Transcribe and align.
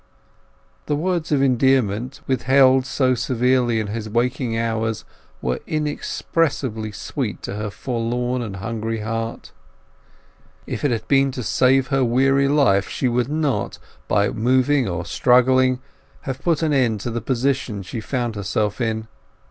The 0.87 0.95
words 0.95 1.31
of 1.31 1.43
endearment, 1.43 2.21
withheld 2.25 2.87
so 2.87 3.13
severely 3.13 3.79
in 3.79 3.85
his 3.85 4.09
waking 4.09 4.57
hours, 4.57 5.05
were 5.43 5.59
inexpressibly 5.67 6.91
sweet 6.91 7.43
to 7.43 7.53
her 7.53 7.69
forlorn 7.69 8.41
and 8.41 8.55
hungry 8.55 9.01
heart. 9.01 9.51
If 10.65 10.83
it 10.83 10.89
had 10.89 11.07
been 11.07 11.31
to 11.33 11.43
save 11.43 11.89
her 11.89 12.03
weary 12.03 12.47
life 12.47 12.89
she 12.89 13.07
would 13.07 13.29
not, 13.29 13.77
by 14.07 14.29
moving 14.29 14.87
or 14.87 15.05
struggling, 15.05 15.81
have 16.21 16.41
put 16.41 16.63
an 16.63 16.73
end 16.73 16.99
to 17.01 17.11
the 17.11 17.21
position 17.21 17.83
she 17.83 18.01
found 18.01 18.33
herself 18.35 18.81
in. 18.81 19.07